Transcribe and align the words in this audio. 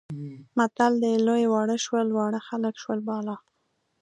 متل 0.57 0.93
دی 1.03 1.13
لوی 1.27 1.43
واړه 1.49 1.77
شول، 1.85 2.07
واړه 2.11 2.39
خلک 2.47 2.73
شول 2.83 2.99
بالا. 3.07 3.35